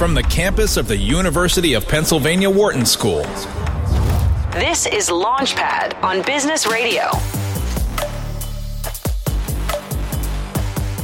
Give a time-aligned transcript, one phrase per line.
[0.00, 3.20] from the campus of the University of Pennsylvania Wharton School.
[4.50, 7.02] This is Launchpad on Business Radio.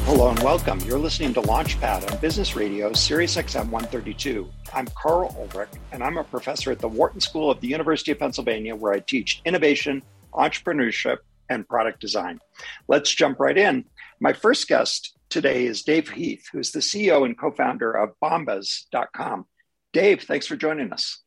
[0.06, 0.80] Hello and welcome.
[0.86, 4.50] You're listening to Launchpad on Business Radio, Sirius XM 132.
[4.72, 8.18] I'm Karl Ulrich, and I'm a professor at the Wharton School of the University of
[8.18, 10.02] Pennsylvania, where I teach innovation,
[10.32, 11.18] entrepreneurship,
[11.50, 12.40] and product design.
[12.88, 13.84] Let's jump right in.
[14.20, 19.46] My first guest today is Dave Heath, who's the CEO and co founder of Bombas.com.
[19.92, 21.22] Dave, thanks for joining us.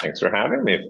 [0.00, 0.88] Thanks for having me.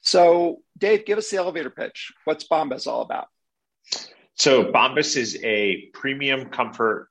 [0.00, 2.12] So, Dave, give us the elevator pitch.
[2.24, 3.28] What's Bombas all about?
[4.34, 7.08] So, Bombas is a premium comfort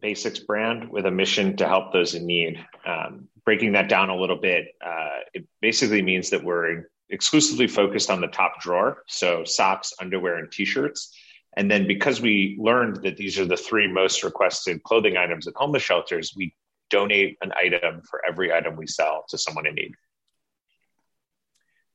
[0.00, 2.64] basics brand with a mission to help those in need.
[2.86, 8.10] Um, breaking that down a little bit, uh, it basically means that we're exclusively focused
[8.10, 9.02] on the top drawer.
[9.06, 11.14] So, socks, underwear, and t shirts.
[11.56, 15.54] And then because we learned that these are the three most requested clothing items at
[15.56, 16.54] homeless shelters, we
[16.90, 19.92] donate an item for every item we sell to someone in need.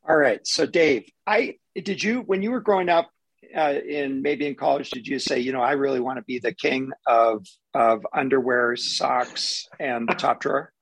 [0.08, 0.46] All right.
[0.46, 3.10] So Dave, I did you when you were growing up
[3.56, 6.40] uh, in maybe in college, did you say, you know, I really want to be
[6.40, 10.74] the king of of underwear, socks, and the top drawer?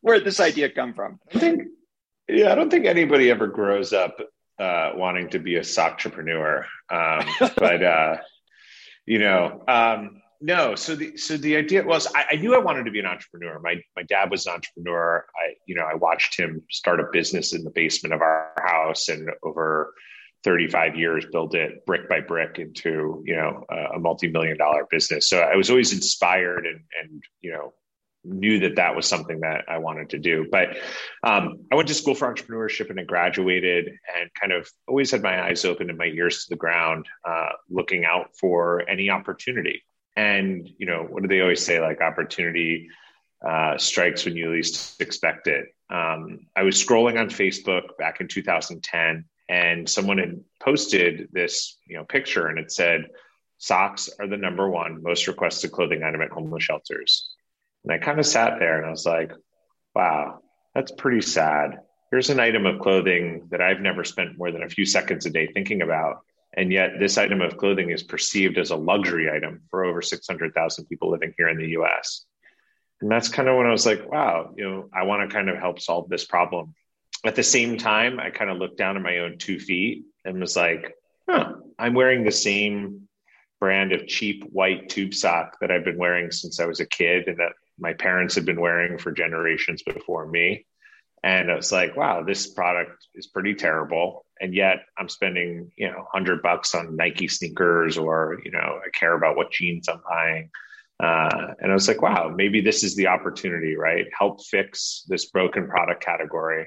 [0.00, 1.18] Where did this idea come from?
[1.34, 1.62] I think,
[2.28, 4.20] yeah, I don't think anybody ever grows up
[4.58, 8.16] uh, wanting to be a entrepreneur, um, but uh,
[9.06, 10.74] you know, um, no.
[10.74, 13.58] So the so the idea was I, I, knew I wanted to be an entrepreneur.
[13.60, 15.26] My my dad was an entrepreneur.
[15.36, 19.08] I you know I watched him start a business in the basement of our house,
[19.08, 19.94] and over
[20.44, 25.40] 35 years build it brick by brick into you know a multi-million dollar business so
[25.40, 27.72] i was always inspired and and you know
[28.24, 30.46] knew that that was something that I wanted to do.
[30.50, 30.76] But
[31.22, 35.22] um, I went to school for entrepreneurship and I graduated and kind of always had
[35.22, 39.82] my eyes open and my ears to the ground, uh, looking out for any opportunity.
[40.16, 41.80] And, you know, what do they always say?
[41.80, 42.88] Like, opportunity
[43.46, 45.66] uh, strikes when you least expect it.
[45.90, 51.96] Um, I was scrolling on Facebook back in 2010 and someone had posted this, you
[51.96, 53.08] know, picture and it said,
[53.58, 57.33] socks are the number one most requested clothing item at homeless shelters
[57.84, 59.32] and I kind of sat there and I was like,
[59.94, 60.40] wow,
[60.74, 61.78] that's pretty sad.
[62.10, 65.30] Here's an item of clothing that I've never spent more than a few seconds a
[65.30, 66.20] day thinking about.
[66.56, 70.86] And yet, this item of clothing is perceived as a luxury item for over 600,000
[70.86, 72.24] people living here in the US.
[73.00, 75.50] And that's kind of when I was like, wow, you know, I want to kind
[75.50, 76.74] of help solve this problem.
[77.24, 80.40] At the same time, I kind of looked down at my own two feet and
[80.40, 80.94] was like,
[81.28, 83.08] huh, I'm wearing the same
[83.60, 87.28] brand of cheap white tube sock that I've been wearing since I was a kid
[87.28, 90.66] and that my parents had been wearing for generations before me.
[91.22, 94.26] And it's like, wow, this product is pretty terrible.
[94.40, 98.90] And yet I'm spending, you know, hundred bucks on Nike sneakers or, you know, I
[98.92, 100.50] care about what jeans I'm buying.
[101.02, 104.06] Uh, and I was like, wow, maybe this is the opportunity, right?
[104.16, 106.66] Help fix this broken product category,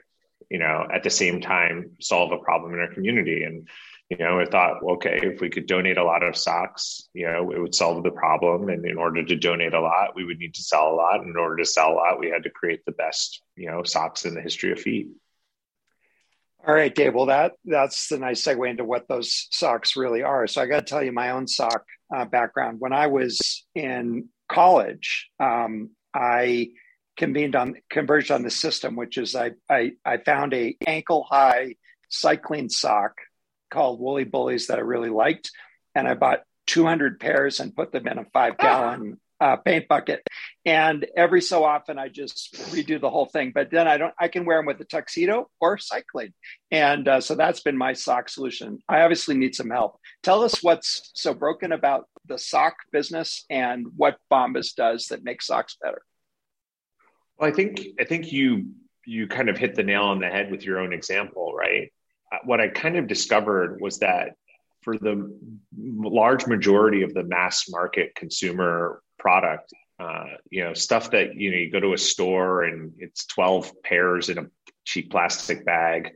[0.50, 3.44] you know, at the same time, solve a problem in our community.
[3.44, 3.68] And
[4.10, 7.52] you know, I thought, okay, if we could donate a lot of socks, you know,
[7.52, 8.70] it would solve the problem.
[8.70, 11.20] And in order to donate a lot, we would need to sell a lot.
[11.20, 13.84] And in order to sell a lot, we had to create the best, you know,
[13.84, 15.10] socks in the history of feet.
[16.66, 17.14] All right, Dave.
[17.14, 20.48] Well, that that's the nice segue into what those socks really are.
[20.48, 22.80] So I got to tell you my own sock uh, background.
[22.80, 26.70] When I was in college, um, I
[27.16, 31.76] convened on converged on the system, which is I I, I found a ankle high
[32.10, 33.14] cycling sock
[33.70, 35.52] called Woolly Bullies that I really liked.
[35.96, 40.22] And I bought 200 pairs and put them in a five gallon uh, paint bucket.
[40.66, 43.52] And every so often I just redo the whole thing.
[43.54, 46.34] But then I don't, I can wear them with a tuxedo or cycling.
[46.72, 48.80] And uh, so that's been my sock solution.
[48.90, 50.00] I obviously need some help.
[50.24, 55.48] Tell us what's so broken about the sock business and what Bombas does that makes
[55.48, 56.02] socks better.
[57.38, 58.72] Well, I think, I think you,
[59.06, 61.94] you kind of hit the nail on the head with your own example, right?
[62.44, 64.34] What I kind of discovered was that
[64.82, 65.38] for the
[65.78, 71.58] large majority of the mass market consumer product, uh, you know, stuff that you know
[71.58, 74.46] you go to a store and it's twelve pairs in a
[74.86, 76.12] cheap plastic bag,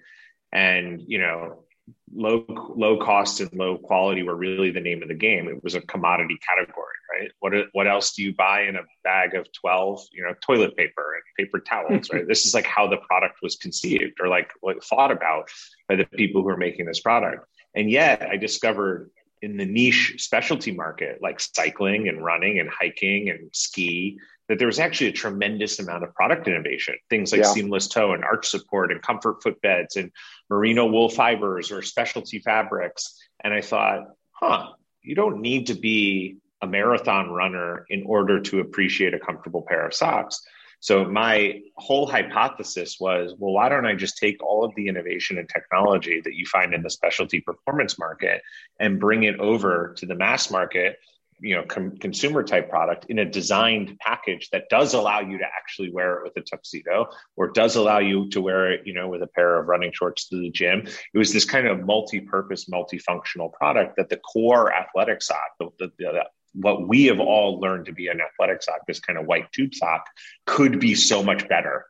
[0.51, 1.65] and you know
[2.13, 5.47] low low cost and low quality were really the name of the game.
[5.47, 7.31] It was a commodity category, right?
[7.39, 10.01] What what else do you buy in a bag of twelve?
[10.11, 12.27] You know, toilet paper and paper towels, right?
[12.27, 15.49] this is like how the product was conceived or like what thought about
[15.87, 17.45] by the people who are making this product.
[17.75, 23.29] And yet, I discovered in the niche specialty market, like cycling and running and hiking
[23.29, 26.95] and ski, that there was actually a tremendous amount of product innovation.
[27.09, 27.47] Things like yeah.
[27.47, 30.11] seamless toe and arch support and comfort footbeds and
[30.49, 33.17] merino wool fibers or specialty fabrics.
[33.43, 34.01] And I thought,
[34.33, 39.65] huh, you don't need to be a marathon runner in order to appreciate a comfortable
[39.67, 40.41] pair of socks.
[40.79, 45.37] So my whole hypothesis was, well, why don't I just take all of the innovation
[45.37, 48.41] and technology that you find in the specialty performance market
[48.79, 50.97] and bring it over to the mass market
[51.41, 55.45] you know com- consumer type product in a designed package that does allow you to
[55.45, 59.09] actually wear it with a tuxedo or does allow you to wear it you know
[59.09, 62.65] with a pair of running shorts to the gym it was this kind of multi-purpose
[62.69, 67.85] multifunctional product that the core athletic sock the, the, the, what we have all learned
[67.85, 70.05] to be an athletic sock this kind of white tube sock
[70.45, 71.85] could be so much better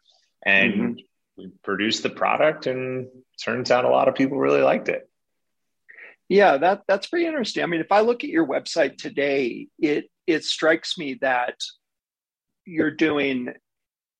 [0.45, 0.93] and mm-hmm.
[1.37, 3.07] we produced the product and
[3.43, 5.07] turns out a lot of people really liked it
[6.31, 7.61] yeah, that that's pretty interesting.
[7.61, 11.55] I mean, if I look at your website today, it it strikes me that
[12.65, 13.53] you're doing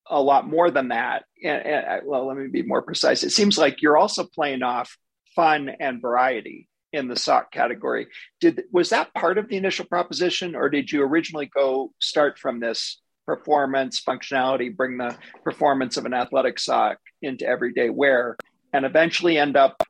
[0.10, 1.24] a lot more than that.
[1.42, 3.24] And, and, well, let me be more precise.
[3.24, 4.98] It seems like you're also playing off
[5.38, 8.08] fun and variety in the sock category.
[8.40, 12.60] Did was that part of the initial proposition, or did you originally go start from
[12.60, 18.36] this performance functionality, bring the performance of an athletic sock into everyday wear,
[18.74, 19.82] and eventually end up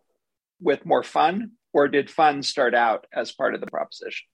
[0.59, 4.27] with more fun or did fun start out as part of the proposition?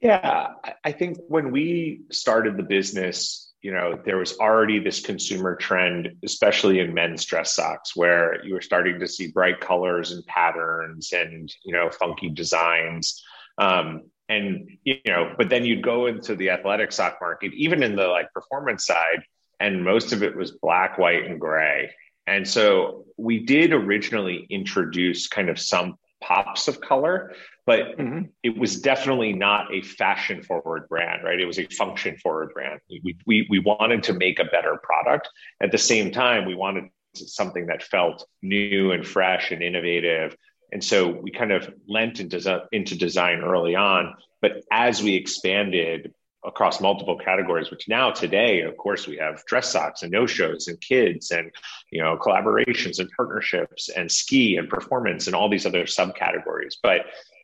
[0.00, 0.48] Yeah,
[0.84, 6.16] I think when we started the business, you know, there was already this consumer trend,
[6.24, 11.12] especially in men's dress socks, where you were starting to see bright colors and patterns
[11.12, 13.22] and, you know, funky designs.
[13.58, 17.94] Um, and, you know, but then you'd go into the athletic sock market, even in
[17.94, 19.22] the like performance side,
[19.60, 21.92] and most of it was black, white, and gray.
[22.26, 27.32] And so we did originally introduce kind of some pops of color,
[27.66, 28.22] but mm-hmm.
[28.42, 31.40] it was definitely not a fashion forward brand, right?
[31.40, 32.80] It was a function forward brand.
[32.88, 35.28] We, we, we wanted to make a better product.
[35.60, 36.84] At the same time, we wanted
[37.14, 40.36] something that felt new and fresh and innovative.
[40.72, 44.14] And so we kind of lent into, into design early on.
[44.40, 49.70] But as we expanded across multiple categories which now today of course we have dress
[49.70, 51.50] socks and no shows and kids and
[51.90, 56.74] you know collaborations and partnerships and ski and performance and all these other subcategories.
[56.82, 57.02] But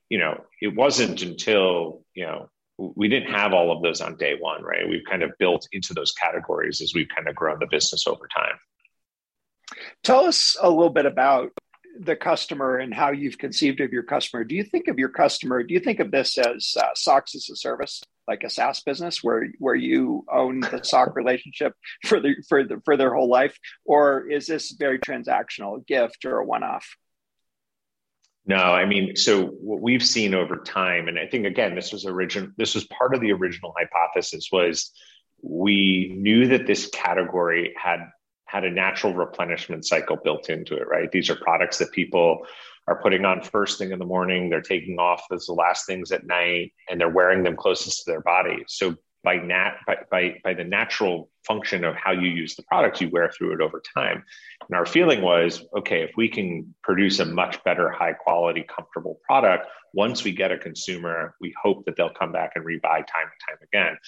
[0.08, 2.48] you know it wasn't until you know
[2.78, 4.88] we didn't have all of those on day one right?
[4.88, 8.28] We've kind of built into those categories as we've kind of grown the business over
[8.28, 8.58] time.
[10.02, 11.52] Tell us a little bit about
[12.00, 15.62] the customer and how you've conceived of your customer do you think of your customer
[15.62, 19.24] do you think of this as uh, socks as a service like a SaaS business
[19.24, 21.72] where where you own the sock relationship
[22.04, 26.24] for the for the for their whole life, or is this very transactional, a gift
[26.26, 26.86] or a one off?
[28.46, 32.06] No, I mean, so what we've seen over time, and I think again, this was
[32.06, 32.50] original.
[32.56, 34.92] This was part of the original hypothesis was
[35.42, 38.00] we knew that this category had
[38.48, 40.88] had a natural replenishment cycle built into it.
[40.88, 42.46] Right, these are products that people
[42.86, 44.48] are putting on first thing in the morning.
[44.48, 48.10] They're taking off as the last things at night, and they're wearing them closest to
[48.10, 48.64] their body.
[48.66, 53.00] So by nat by, by by the natural function of how you use the product,
[53.00, 54.22] you wear through it over time.
[54.68, 59.20] And our feeling was, okay, if we can produce a much better, high quality, comfortable
[59.24, 63.06] product, once we get a consumer, we hope that they'll come back and rebuy time
[63.22, 63.98] and time again.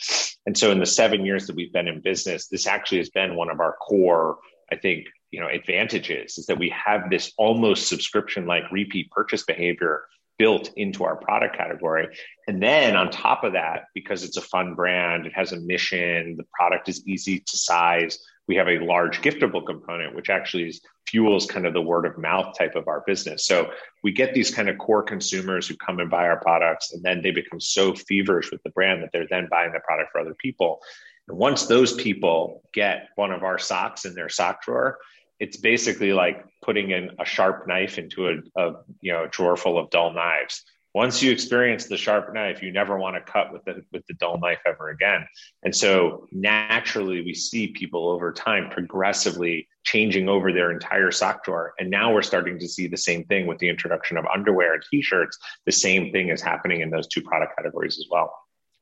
[0.47, 3.37] And so in the seven years that we've been in business, this actually has been
[3.37, 4.39] one of our core,
[4.71, 9.45] I think, you know advantages is that we have this almost subscription like repeat purchase
[9.45, 10.03] behavior
[10.41, 12.09] built into our product category.
[12.49, 16.37] And then on top of that because it's a fun brand it has a mission
[16.39, 20.81] the product is easy to size we have a large giftable component which actually is,
[21.07, 23.45] fuels kind of the word of mouth type of our business.
[23.45, 23.71] So
[24.03, 27.21] we get these kind of core consumers who come and buy our products and then
[27.21, 30.37] they become so feverish with the brand that they're then buying the product for other
[30.39, 30.81] people.
[31.29, 34.99] And once those people get one of our socks in their sock drawer
[35.41, 39.57] it's basically like putting in a sharp knife into a, a you know a drawer
[39.57, 40.63] full of dull knives.
[40.93, 44.15] Once you experience the sharp knife you never want to cut with the with the
[44.15, 45.27] dull knife ever again.
[45.63, 51.73] And so naturally we see people over time progressively changing over their entire sock drawer.
[51.79, 54.83] And now we're starting to see the same thing with the introduction of underwear and
[54.91, 55.39] t-shirts.
[55.65, 58.35] The same thing is happening in those two product categories as well.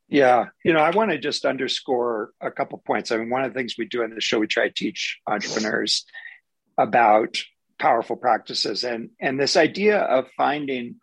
[0.09, 3.13] Yeah, you know, I want to just underscore a couple points.
[3.13, 5.19] I mean, one of the things we do in the show, we try to teach
[5.27, 6.07] entrepreneurs
[6.79, 7.37] about
[7.79, 8.85] powerful practices.
[8.85, 10.97] And and this idea of finding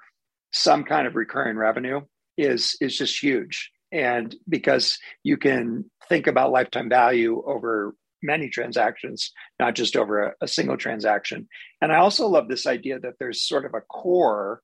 [0.51, 2.01] some kind of recurring revenue
[2.37, 3.71] is is just huge.
[3.91, 10.33] And because you can think about lifetime value over many transactions not just over a,
[10.41, 11.47] a single transaction.
[11.81, 14.61] And i also love this idea that there's sort of a core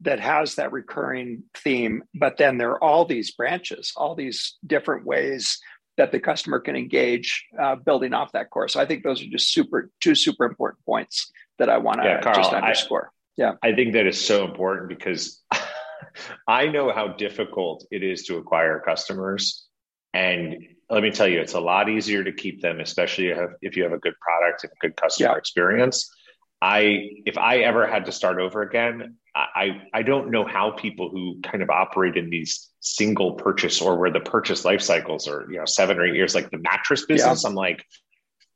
[0.00, 5.06] that has that recurring theme but then there are all these branches all these different
[5.06, 5.58] ways
[5.96, 8.68] that the customer can engage uh, building off that core.
[8.68, 12.08] So I think those are just super two super important points that I want to
[12.08, 13.10] yeah, just underscore.
[13.10, 15.42] I, yeah, I think that is so important because
[16.48, 19.66] I know how difficult it is to acquire customers,
[20.14, 20.56] and
[20.88, 23.92] let me tell you, it's a lot easier to keep them, especially if you have
[23.92, 25.36] a good product and a good customer yeah.
[25.36, 26.10] experience.
[26.62, 31.10] I, if I ever had to start over again, I, I don't know how people
[31.10, 35.46] who kind of operate in these single purchase or where the purchase life cycles are,
[35.50, 37.42] you know, seven or eight years, like the mattress business.
[37.42, 37.50] Yeah.
[37.50, 37.84] I'm like,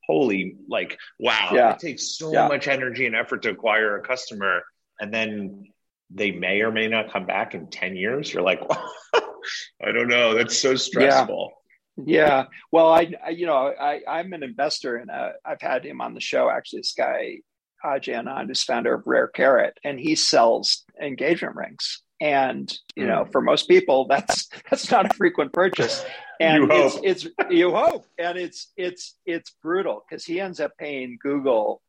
[0.06, 1.72] holy, like, wow, yeah.
[1.72, 2.46] it takes so yeah.
[2.46, 4.62] much energy and effort to acquire a customer.
[5.00, 5.64] And then
[6.10, 8.32] they may or may not come back in 10 years.
[8.32, 8.62] You're like,
[9.14, 10.34] I don't know.
[10.34, 11.52] That's so stressful.
[11.96, 12.44] Yeah.
[12.70, 16.14] Well, I, I you know, I, I'm an investor and uh, I've had him on
[16.14, 16.48] the show.
[16.48, 17.38] Actually, this guy,
[17.84, 22.02] Ajay Anand, who's founder of Rare Carat, and he sells engagement rings.
[22.20, 23.30] And you know, hmm.
[23.30, 26.04] for most people, that's that's not a frequent purchase.
[26.42, 31.18] And it's it's you hope, and it's it's it's brutal because he ends up paying
[31.20, 31.82] Google,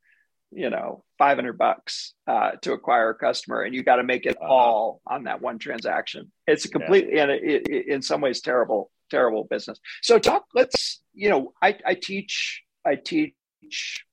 [0.52, 4.26] you know, five hundred bucks uh, to acquire a customer, and you got to make
[4.26, 6.34] it all on that one transaction.
[6.48, 7.24] It's a completely yeah.
[7.24, 9.80] and it, it, in some ways terrible terrible business.
[10.02, 10.44] So talk.
[10.54, 13.34] Let's you know, I I teach I teach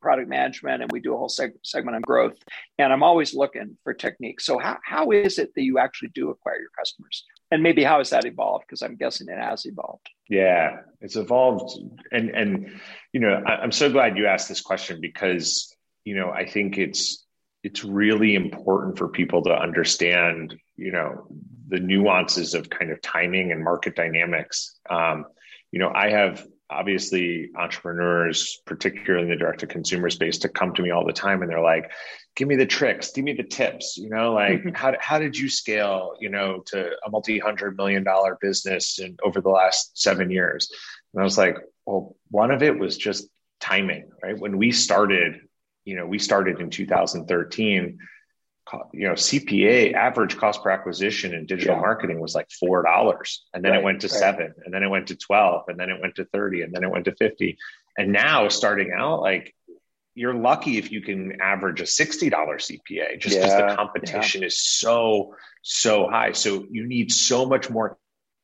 [0.01, 2.37] product management and we do a whole seg- segment on growth.
[2.79, 4.45] And i'm always looking for techniques.
[4.47, 7.25] So how, how is it that you actually do acquire your customers?
[7.51, 8.65] And maybe how has that evolved?
[8.67, 10.09] Because i'm guessing it has evolved.
[10.29, 11.79] Yeah it's evolved.
[12.11, 12.81] And and
[13.13, 15.75] you know I, i'm so glad you asked this question because
[16.05, 17.25] you know i think it's
[17.63, 21.27] it's really important for people to understand you know
[21.69, 24.79] the nuances of kind of timing and market dynamics.
[24.89, 25.27] Um,
[25.71, 30.75] you know i have obviously entrepreneurs, particularly in the direct to consumer space, to come
[30.75, 31.91] to me all the time and they're like,
[32.37, 34.75] give me the tricks, give me the tips, you know, like mm-hmm.
[34.75, 39.41] how, how did you scale, you know, to a multi-hundred million dollar business in over
[39.41, 40.71] the last seven years?
[41.15, 41.57] And I was like,
[41.87, 43.29] well, one of it was just
[43.61, 44.39] timing, right?
[44.39, 45.41] When we started,
[45.85, 47.99] you know, we started in 2013
[48.93, 51.81] you know cpa average cost per acquisition in digital yeah.
[51.81, 54.17] marketing was like four dollars and then right, it went to right.
[54.17, 56.85] seven and then it went to 12 and then it went to 30 and then
[56.85, 57.57] it went to 50
[57.97, 59.55] and now starting out like
[60.15, 64.49] you're lucky if you can average a $60 cpa just because yeah, the competition yeah.
[64.49, 67.99] is so so high so you need so much more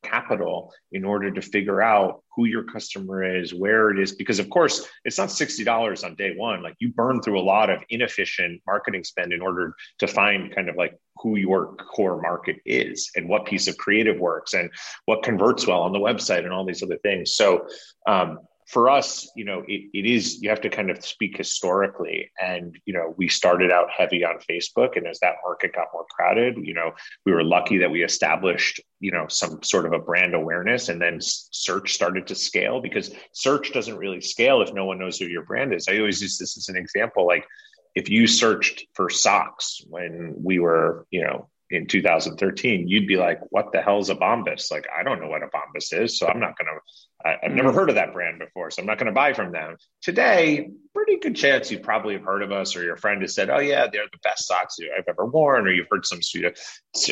[0.05, 4.49] capital in order to figure out who your customer is, where it is, because of
[4.49, 6.61] course it's not $60 on day one.
[6.61, 10.69] Like you burn through a lot of inefficient marketing spend in order to find kind
[10.69, 14.69] of like who your core market is and what piece of creative works and
[15.05, 17.35] what converts well on the website and all these other things.
[17.35, 17.67] So
[18.05, 22.31] um, for us, you know, it, it is, you have to kind of speak historically.
[22.41, 24.97] And, you know, we started out heavy on Facebook.
[24.97, 26.91] And as that market got more crowded, you know,
[27.25, 30.89] we were lucky that we established, you know, some sort of a brand awareness.
[30.89, 35.19] And then search started to scale because search doesn't really scale if no one knows
[35.19, 35.87] who your brand is.
[35.87, 37.27] I always use this as an example.
[37.27, 37.45] Like
[37.93, 43.39] if you searched for socks when we were, you know, in 2013, you'd be like,
[43.49, 44.71] what the hell is a Bombas?
[44.71, 46.17] Like, I don't know what a Bombas is.
[46.17, 46.79] So I'm not going to,
[47.25, 47.77] I've never mm-hmm.
[47.77, 48.69] heard of that brand before.
[48.69, 49.77] So I'm not going to buy from them.
[50.03, 53.49] Today, pretty good chance you probably have heard of us or your friend has said,
[53.49, 55.67] oh, yeah, they're the best socks I've ever worn.
[55.67, 56.19] Or you've heard some,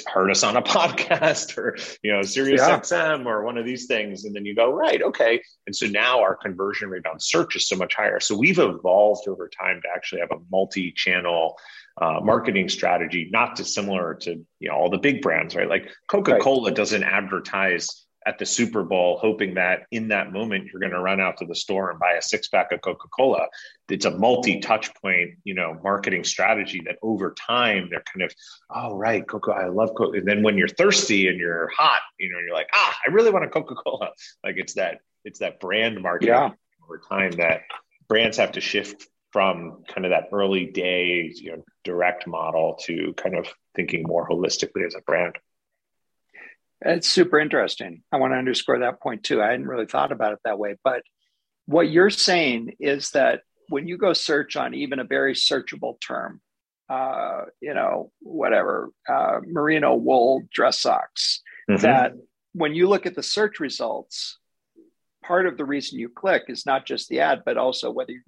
[0.08, 2.80] heard us on a podcast or, you know, Sirius yeah.
[2.80, 4.26] XM or one of these things.
[4.26, 5.42] And then you go, right, okay.
[5.66, 8.20] And so now our conversion rate on search is so much higher.
[8.20, 11.58] So we've evolved over time to actually have a multi channel
[12.02, 15.70] uh, marketing strategy, not dissimilar to you know all the big brands, right?
[15.70, 16.76] Like Coca Cola right.
[16.76, 21.20] doesn't advertise at the Super Bowl hoping that in that moment you're going to run
[21.20, 23.48] out to the store and buy a six pack of Coca Cola.
[23.90, 28.34] It's a multi touch point, you know, marketing strategy that over time they're kind of,
[28.70, 30.18] oh right, Coca, I love Coca.
[30.18, 33.32] And then when you're thirsty and you're hot, you know, you're like, ah, I really
[33.32, 34.10] want a Coca Cola.
[34.44, 36.52] Like it's that it's that brand marketing yeah.
[36.84, 37.62] over time that
[38.08, 43.14] brands have to shift from kind of that early day, you know, direct model to
[43.18, 45.36] kind of thinking more holistically as a brand.
[46.86, 48.04] It's super interesting.
[48.12, 49.42] I want to underscore that point too.
[49.42, 51.04] I hadn't really thought about it that way, but
[51.66, 56.42] what you're saying is that when you go search on even a very searchable term,
[56.90, 61.82] uh, you know, whatever, uh, merino wool dress socks, mm-hmm.
[61.82, 62.14] that
[62.54, 64.38] when you look at the search results,
[65.24, 68.22] part of the reason you click is not just the ad, but also whether you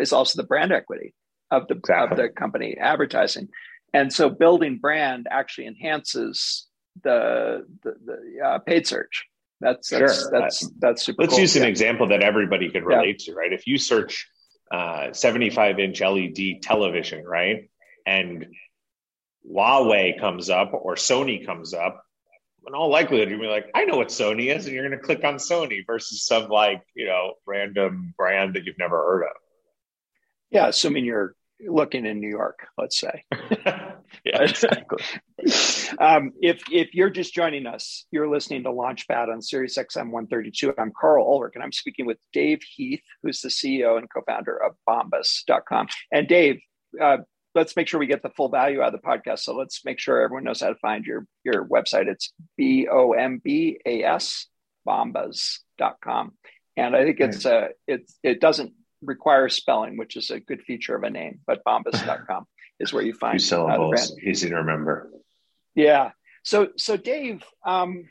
[0.00, 1.14] is also the brand equity
[1.50, 2.10] of the exactly.
[2.10, 3.48] of the company advertising,
[3.92, 6.66] and so building brand actually enhances
[7.02, 9.26] the the, the uh, paid search.
[9.60, 10.30] That's that's sure.
[10.30, 11.22] that's that's super.
[11.22, 11.40] Let's cool.
[11.40, 13.32] use an example that everybody could relate yeah.
[13.32, 13.52] to, right?
[13.52, 14.28] If you search
[14.70, 17.70] uh, 75 inch LED television, right,
[18.06, 18.46] and
[19.50, 22.02] Huawei comes up or Sony comes up,
[22.66, 25.24] in all likelihood, you're be like, I know what Sony is, and you're gonna click
[25.24, 29.36] on Sony versus some like, you know, random brand that you've never heard of.
[30.50, 33.24] Yeah, assuming you're looking in New York, let's say.
[34.24, 35.02] yeah, exactly.
[35.98, 40.74] um, if if you're just joining us, you're listening to Launchpad on Sirius XM 132.
[40.78, 44.74] I'm Karl Ulrich, and I'm speaking with Dave Heath, who's the CEO and co-founder of
[44.88, 45.88] Bombas.com.
[46.12, 46.60] And Dave,
[47.00, 47.18] uh,
[47.54, 49.40] let's make sure we get the full value out of the podcast.
[49.40, 52.06] So let's make sure everyone knows how to find your your website.
[52.06, 54.46] It's B O M B A S
[54.86, 56.32] Bombas.com.
[56.76, 58.74] And I think it's a it it doesn't
[59.06, 62.46] require spelling, which is a good feature of a name, but bombas.com
[62.80, 65.10] is where you find Two syllables, easy to remember.
[65.74, 66.10] Yeah.
[66.44, 68.04] So so Dave, um,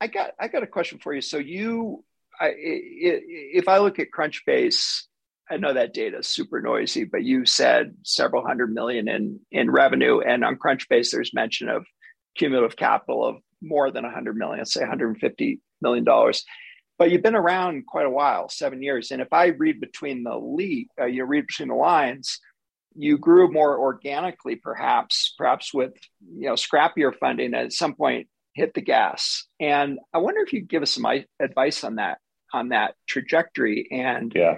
[0.00, 1.20] I got I got a question for you.
[1.20, 2.04] So you,
[2.40, 5.02] I, if I look at Crunchbase,
[5.50, 9.70] I know that data is super noisy, but you said several hundred million in in
[9.70, 11.86] revenue, and on Crunchbase, there's mention of
[12.36, 16.44] cumulative capital of more than 100 million, say 150 million dollars
[16.98, 19.12] but you've been around quite a while, seven years.
[19.12, 22.40] And if I read between the lead, uh, you read between the lines,
[22.94, 25.92] you grew more organically, perhaps, perhaps with
[26.36, 27.54] you know scrappier funding.
[27.54, 29.44] At some point, hit the gas.
[29.60, 31.06] And I wonder if you give us some
[31.40, 32.18] advice on that
[32.52, 34.54] on that trajectory and yeah.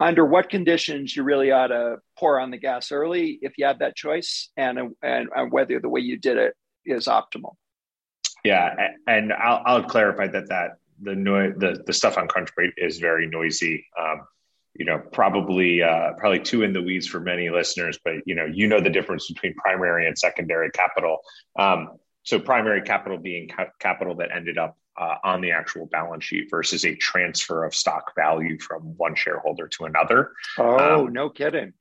[0.00, 3.78] under what conditions you really ought to pour on the gas early if you have
[3.78, 7.54] that choice, and and, and whether the way you did it is optimal.
[8.44, 8.74] Yeah,
[9.06, 13.26] and I'll, I'll clarify that that the noise, the, the stuff on Crunchbase is very
[13.26, 13.86] noisy.
[13.98, 14.26] Um,
[14.74, 18.44] you know, probably uh, probably too in the weeds for many listeners, but you know,
[18.44, 21.18] you know the difference between primary and secondary capital.
[21.58, 21.90] Um,
[22.24, 26.48] so primary capital being ca- capital that ended up uh, on the actual balance sheet
[26.50, 30.32] versus a transfer of stock value from one shareholder to another.
[30.58, 31.72] Oh, um, no kidding.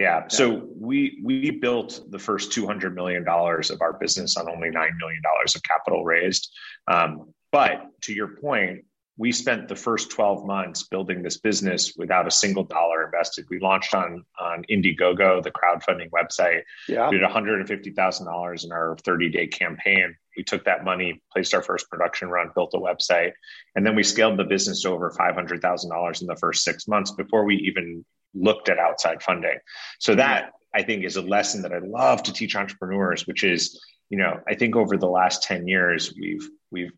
[0.00, 0.28] Yeah.
[0.28, 4.70] So we we built the first two hundred million dollars of our business on only
[4.70, 6.50] nine million dollars of capital raised.
[6.88, 8.86] Um, but to your point,
[9.18, 13.44] we spent the first 12 months building this business without a single dollar invested.
[13.50, 16.62] We launched on on Indiegogo, the crowdfunding website.
[16.88, 17.10] Yeah.
[17.10, 20.14] We did $150,000 in our 30-day campaign.
[20.34, 23.32] We took that money, placed our first production run, built a website,
[23.76, 27.44] and then we scaled the business to over $500,000 in the first 6 months before
[27.44, 29.58] we even looked at outside funding.
[29.98, 30.18] So mm-hmm.
[30.18, 34.18] that I think is a lesson that I love to teach entrepreneurs, which is, you
[34.18, 36.92] know, I think over the last 10 years we've we've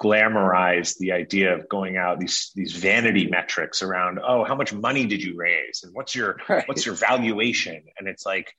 [0.00, 5.06] glamorize the idea of going out these these vanity metrics around oh how much money
[5.06, 6.68] did you raise and what's your right.
[6.68, 8.52] what's your valuation and it's like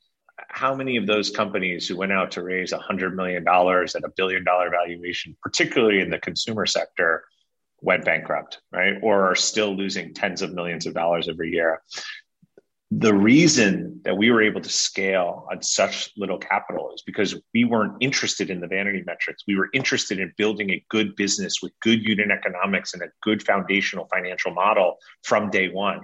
[0.50, 4.04] how many of those companies who went out to raise a hundred million dollars at
[4.04, 7.24] a billion dollar valuation particularly in the consumer sector
[7.82, 11.82] went bankrupt right or are still losing tens of millions of dollars every year
[12.92, 17.66] the reason that we were able to scale on such little capital is because we
[17.66, 19.44] weren't interested in the vanity metrics.
[19.46, 23.44] We were interested in building a good business with good unit economics and a good
[23.44, 26.00] foundational financial model from day one.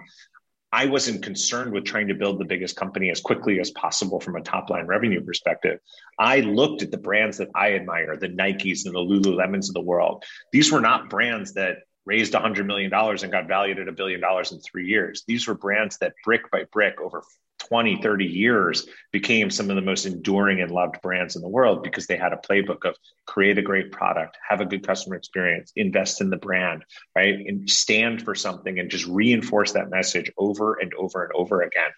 [0.74, 4.36] I wasn't concerned with trying to build the biggest company as quickly as possible from
[4.36, 5.80] a top line revenue perspective.
[6.18, 9.82] I looked at the brands that I admire, the Nikes and the Lululemons of the
[9.82, 10.24] world.
[10.52, 14.52] These were not brands that raised $100 million and got valued at a billion dollars
[14.52, 15.24] in three years.
[15.28, 17.22] These were brands that brick by brick over
[17.67, 21.84] 20, 30 years became some of the most enduring and loved brands in the world
[21.84, 22.95] because they had a playbook of
[23.26, 26.84] create a great product, have a good customer experience, invest in the brand,
[27.15, 27.36] right?
[27.36, 31.91] And stand for something and just reinforce that message over and over and over again.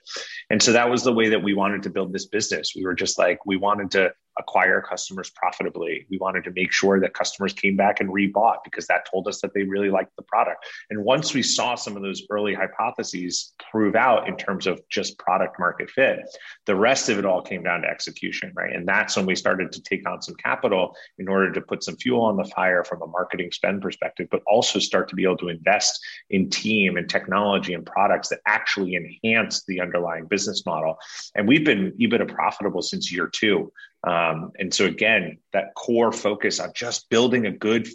[0.49, 2.73] And so that was the way that we wanted to build this business.
[2.75, 6.06] We were just like, we wanted to acquire customers profitably.
[6.10, 9.41] We wanted to make sure that customers came back and rebought because that told us
[9.41, 10.65] that they really liked the product.
[10.89, 15.17] And once we saw some of those early hypotheses prove out in terms of just
[15.17, 16.19] product market fit,
[16.65, 18.74] the rest of it all came down to execution, right?
[18.76, 21.95] And that's when we started to take on some capital in order to put some
[21.98, 25.38] fuel on the fire from a marketing spend perspective, but also start to be able
[25.38, 30.98] to invest in team and technology and products that actually enhance the underlying business model.
[31.36, 33.71] And we've been EBITDA profitable since year two.
[34.06, 37.88] Um, and so, again, that core focus on just building a good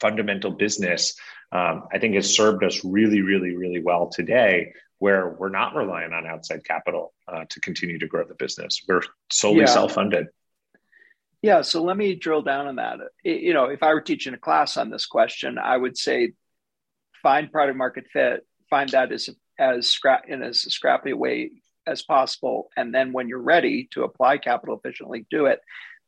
[0.00, 1.14] fundamental business,
[1.52, 6.12] um, I think has served us really, really, really well today, where we're not relying
[6.12, 8.82] on outside capital uh, to continue to grow the business.
[8.88, 9.66] We're solely yeah.
[9.66, 10.28] self funded.
[11.42, 11.62] Yeah.
[11.62, 12.98] So let me drill down on that.
[13.22, 16.32] You know, if I were teaching a class on this question, I would say
[17.22, 19.28] find product market fit, find that as
[19.58, 21.50] as scrap in as scrappy way
[21.88, 22.68] as possible.
[22.76, 25.60] And then when you're ready to apply capital efficiently, do it.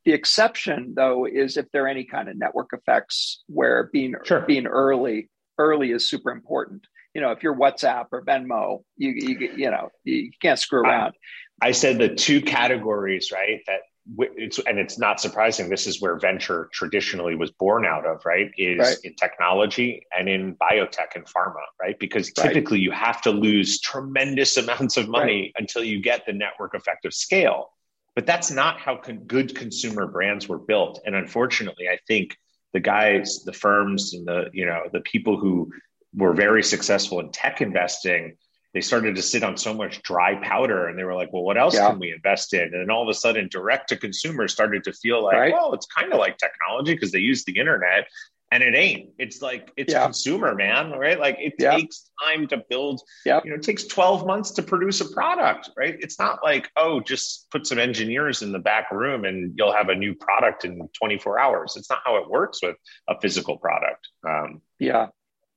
[0.04, 4.40] The exception, though, is if there are any kind of network effects where being sure.
[4.40, 6.86] being early early is super important.
[7.14, 11.14] You know, if you're WhatsApp or Venmo, you you, you know you can't screw around.
[11.60, 13.60] I, I said the two categories, right?
[13.66, 13.80] That
[14.18, 18.50] it's and it's not surprising this is where venture traditionally was born out of right
[18.56, 18.96] is right.
[19.04, 22.82] in technology and in biotech and pharma right because typically right.
[22.82, 25.52] you have to lose tremendous amounts of money right.
[25.58, 27.70] until you get the network effect of scale
[28.14, 32.36] but that's not how con- good consumer brands were built and unfortunately i think
[32.72, 35.70] the guys the firms and the you know the people who
[36.14, 38.36] were very successful in tech investing
[38.72, 41.58] they started to sit on so much dry powder and they were like well what
[41.58, 41.88] else yeah.
[41.88, 44.92] can we invest in and then all of a sudden direct to consumer started to
[44.92, 45.52] feel like right.
[45.52, 48.06] well it's kind of like technology because they use the internet
[48.52, 50.04] and it ain't it's like it's yeah.
[50.04, 51.76] consumer man right like it yeah.
[51.76, 53.40] takes time to build yeah.
[53.44, 57.00] you know it takes 12 months to produce a product right it's not like oh
[57.00, 60.88] just put some engineers in the back room and you'll have a new product in
[60.98, 62.76] 24 hours it's not how it works with
[63.08, 65.06] a physical product um, yeah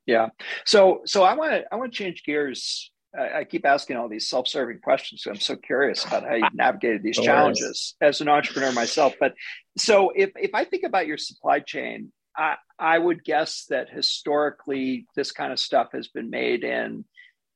[0.05, 0.29] yeah
[0.65, 4.27] so so i want to i want to change gears I keep asking all these
[4.27, 5.25] self-serving questions.
[5.27, 9.13] I'm so curious about how you've navigated these challenges as an entrepreneur myself.
[9.19, 9.35] But
[9.77, 15.05] so if if I think about your supply chain, I, I would guess that historically
[15.15, 17.05] this kind of stuff has been made in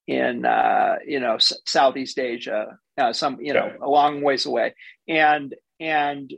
[0.06, 4.76] in uh, you know S- Southeast Asia, uh, some you know a long ways away,
[5.08, 6.32] and and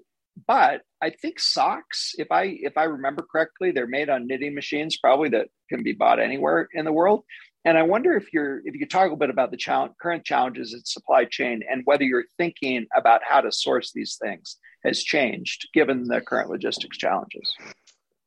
[0.47, 4.97] but I think socks, if I if I remember correctly, they're made on knitting machines,
[4.97, 7.23] probably that can be bought anywhere in the world.
[7.65, 10.23] And I wonder if you're if you could talk a bit about the challenge, current
[10.23, 15.03] challenges in supply chain and whether your thinking about how to source these things has
[15.03, 17.53] changed given the current logistics challenges.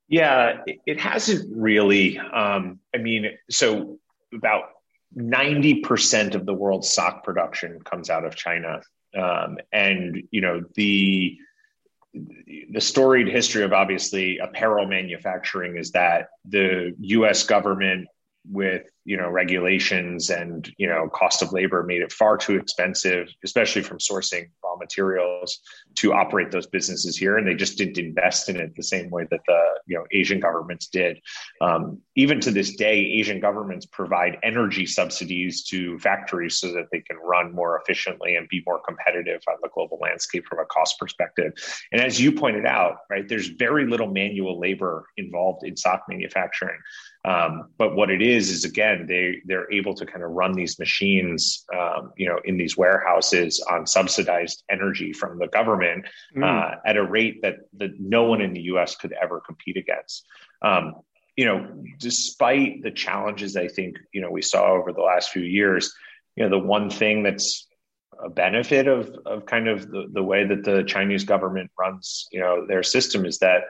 [0.09, 2.19] Yeah, it hasn't really.
[2.19, 3.99] Um, I mean, so
[4.35, 4.65] about
[5.17, 8.83] 90% of the world's sock production comes out of China.
[9.19, 11.39] Um, and, you know, the
[12.15, 18.07] the storied history of obviously apparel manufacturing is that the US government
[18.51, 23.29] with you know regulations and you know cost of labor made it far too expensive
[23.45, 25.61] especially from sourcing raw materials
[25.97, 27.37] to operate those businesses here.
[27.37, 30.41] And they just didn't invest in it the same way that the you know asian
[30.41, 31.19] governments did.
[31.61, 37.01] Um, even to this day asian governments provide energy subsidies to factories so that they
[37.01, 40.99] can run more efficiently and be more competitive on the global landscape from a cost
[40.99, 41.53] perspective.
[41.93, 46.79] And as you pointed out right there's very little manual labor involved in sock manufacturing
[47.25, 50.79] um, but what it is is again they they're able to kind of run these
[50.79, 56.05] machines, um, you know, in these warehouses on subsidized energy from the government
[56.37, 56.45] mm.
[56.45, 58.97] uh, at a rate that that no one in the U.S.
[58.97, 60.27] could ever compete against.
[60.63, 60.95] Um,
[61.37, 65.43] you know, despite the challenges I think you know we saw over the last few
[65.43, 65.95] years,
[66.35, 67.69] you know, the one thing that's
[68.23, 72.41] a benefit of of kind of the, the way that the Chinese government runs, you
[72.41, 73.63] know, their system is that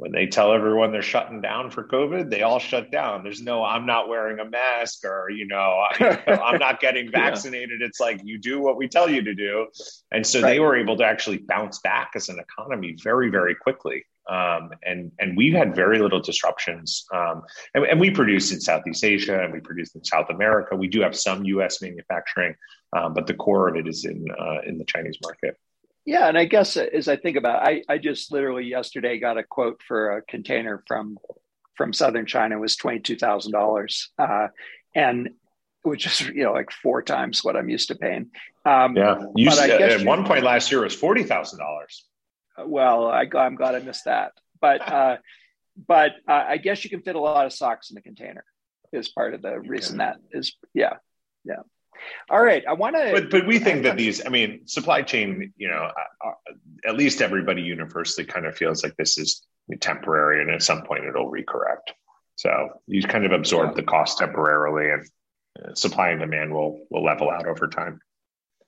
[0.00, 3.22] when they tell everyone they're shutting down for COVID, they all shut down.
[3.22, 7.80] There's no, I'm not wearing a mask or, you know, I, am not getting vaccinated.
[7.80, 7.86] yeah.
[7.86, 9.66] It's like you do what we tell you to do.
[10.10, 10.52] And so right.
[10.52, 14.06] they were able to actually bounce back as an economy very, very quickly.
[14.26, 17.04] Um, and and we've had very little disruptions.
[17.12, 17.42] Um,
[17.74, 20.76] and, and, we produce in Southeast Asia and we produce in South America.
[20.76, 21.82] We do have some U.S.
[21.82, 22.54] manufacturing,
[22.96, 25.56] um, but the core of it is in uh, in the Chinese market.
[26.10, 29.38] Yeah, and I guess as I think about, it, I I just literally yesterday got
[29.38, 31.18] a quote for a container from
[31.76, 34.10] from southern China was twenty two thousand uh, dollars,
[34.92, 35.30] and
[35.82, 38.30] which is you know like four times what I'm used to paying.
[38.64, 42.04] Um, yeah, you said, at one point last year it was forty thousand dollars.
[42.58, 45.18] Well, I, I'm glad I missed that, but uh,
[45.86, 48.44] but uh, I guess you can fit a lot of socks in a container.
[48.92, 50.94] Is part of the reason that is yeah
[51.44, 51.62] yeah.
[52.28, 53.10] All right, I want to.
[53.12, 55.52] But but we think that these, I mean, supply chain.
[55.56, 59.46] You know, uh, uh, at least everybody universally kind of feels like this is
[59.80, 61.94] temporary, and at some point it'll recorrect.
[62.36, 63.74] So you kind of absorb yeah.
[63.76, 65.06] the cost temporarily, and
[65.64, 68.00] uh, supply and demand will will level out over time.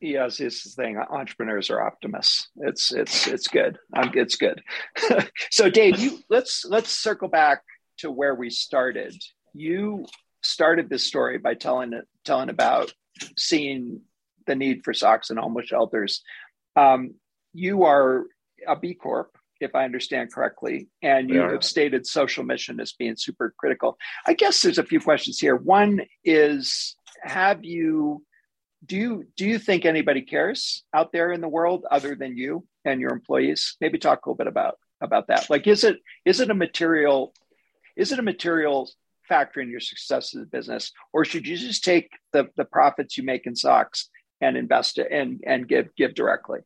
[0.03, 0.99] Yes, it's the thing.
[0.99, 2.49] Entrepreneurs are optimists.
[2.57, 3.79] It's it's it's good.
[3.95, 4.61] I'm, it's good.
[5.51, 7.63] so, Dave, you let's let's circle back
[7.99, 9.15] to where we started.
[9.55, 10.07] You
[10.43, 12.93] started this story by telling it telling about
[13.37, 14.01] seeing
[14.47, 16.23] the need for socks and homeless shelters.
[16.77, 17.15] Um,
[17.53, 18.27] you are
[18.67, 21.53] a B Corp, if I understand correctly, and you yeah.
[21.53, 23.97] have stated social mission as being super critical.
[24.27, 25.57] I guess there's a few questions here.
[25.57, 28.25] One is, have you
[28.85, 32.67] do you do you think anybody cares out there in the world other than you
[32.85, 33.77] and your employees?
[33.81, 35.49] Maybe talk a little bit about about that.
[35.51, 37.33] Like, is it is it a material
[37.97, 38.91] is it a material
[39.29, 43.17] factor in your success as a business, or should you just take the, the profits
[43.17, 44.09] you make in socks
[44.41, 46.61] and invest it and and give give directly?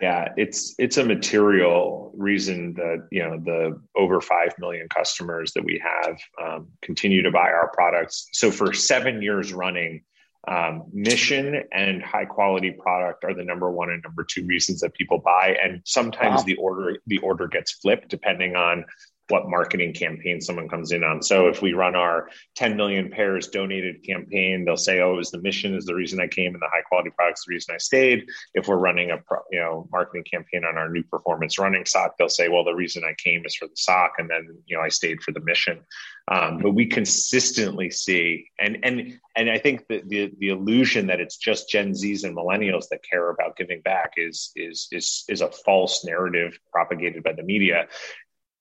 [0.00, 5.64] Yeah, it's it's a material reason that you know the over five million customers that
[5.64, 8.28] we have um, continue to buy our products.
[8.32, 10.02] So for seven years running,
[10.48, 14.94] um, mission and high quality product are the number one and number two reasons that
[14.94, 16.44] people buy and sometimes wow.
[16.44, 18.84] the order the order gets flipped depending on
[19.28, 21.20] what marketing campaign someone comes in on.
[21.22, 25.30] So if we run our 10 million pairs donated campaign, they'll say, "Oh, it was
[25.30, 27.78] the mission is the reason I came, and the high quality products the reason I
[27.78, 32.16] stayed." If we're running a you know marketing campaign on our new performance running sock,
[32.16, 34.82] they'll say, "Well, the reason I came is for the sock, and then you know
[34.82, 35.80] I stayed for the mission."
[36.28, 41.20] Um, but we consistently see, and and and I think that the the illusion that
[41.20, 45.40] it's just Gen Zs and Millennials that care about giving back is is is is
[45.40, 47.88] a false narrative propagated by the media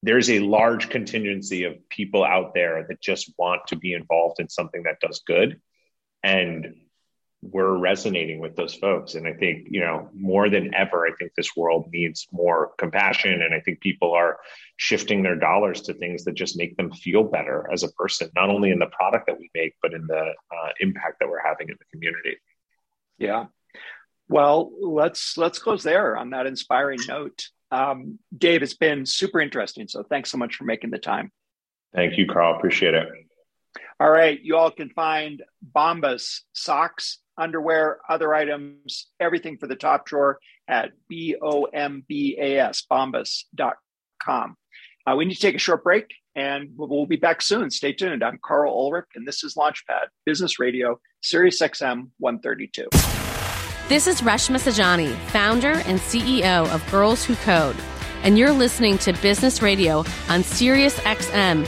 [0.05, 4.47] there's a large contingency of people out there that just want to be involved in
[4.47, 5.59] something that does good.
[6.23, 6.75] And
[7.41, 9.15] we're resonating with those folks.
[9.15, 13.41] And i think you know more than ever i think this world needs more compassion.
[13.41, 14.37] And i think people are
[14.77, 18.49] shifting their dollars to things that just make them feel better as a person not
[18.49, 21.69] only in the product that we make but in the uh, impact that we're having
[21.69, 22.37] in the community.
[23.17, 23.45] Yeah.
[24.29, 29.87] Well let's let's close there on that inspiring note um, Dave, it's been super interesting.
[29.87, 31.31] So thanks so much for making the time.
[31.93, 32.55] Thank you, Karl.
[32.55, 33.07] Appreciate it.
[33.99, 34.39] All right.
[34.41, 35.43] You all can find
[35.75, 42.37] Bombas socks, underwear, other items, everything for the top drawer at B O M B
[42.39, 44.57] A S, bombas.com.
[45.07, 47.69] Uh, we need to take a short break and we'll be back soon.
[47.69, 48.23] Stay tuned.
[48.23, 53.24] I'm Karl Ulrich, and this is Launchpad Business Radio, Sirius XM 132.
[53.87, 57.75] This is Reshma Saujani, founder and CEO of Girls Who Code,
[58.23, 61.67] and you're listening to Business Radio on Sirius XM.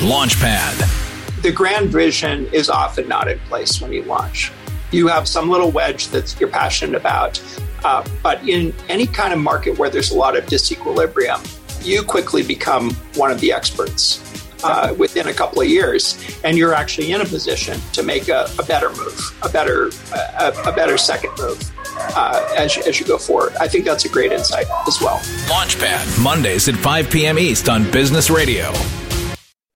[0.00, 1.42] Launchpad.
[1.42, 4.50] The grand vision is often not in place when you launch.
[4.90, 7.40] You have some little wedge that you're passionate about,
[7.84, 12.42] uh, but in any kind of market where there's a lot of disequilibrium, you quickly
[12.42, 14.31] become one of the experts
[14.64, 18.48] uh, within a couple of years, and you're actually in a position to make a,
[18.58, 19.90] a better move, a better
[20.38, 21.60] a, a better second move.
[21.94, 23.54] Uh, as, as you go forward.
[23.60, 25.18] I think that's a great insight as well.
[25.46, 27.38] Launchpad, Mondays at 5 p.m.
[27.38, 28.72] East on Business Radio.